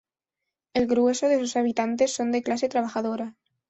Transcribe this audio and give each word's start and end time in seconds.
El 0.73 0.87
grueso 0.87 1.27
de 1.27 1.37
sus 1.37 1.55
habitantes 1.55 2.11
son 2.11 2.31
de 2.31 2.41
clase 2.41 2.67
trabajadora. 2.67 3.35